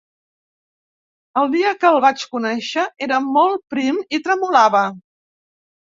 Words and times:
El 1.41 1.51
dia 1.57 1.73
que 1.83 1.91
el 1.93 2.01
vaig 2.07 2.25
conèixer 2.37 2.87
era 3.09 3.21
molt 3.27 3.63
prim 3.75 4.03
i 4.19 4.25
tremolava. 4.29 4.83